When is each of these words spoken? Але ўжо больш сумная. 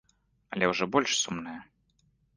Але 0.55 0.69
ўжо 0.71 0.89
больш 0.95 1.11
сумная. 1.23 1.57